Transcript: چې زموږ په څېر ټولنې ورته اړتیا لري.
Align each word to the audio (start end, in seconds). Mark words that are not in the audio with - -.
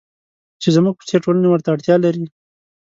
چې 0.61 0.69
زموږ 0.75 0.93
په 0.97 1.03
څېر 1.09 1.19
ټولنې 1.25 1.47
ورته 1.49 1.67
اړتیا 1.73 1.95
لري. 2.05 2.25